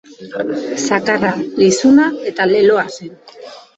[0.87, 3.15] Zakarra, lizuna, eta leloa zen.